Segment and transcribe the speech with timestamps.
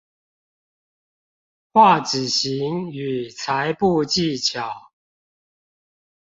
[1.71, 4.91] 畫紙型與裁布技巧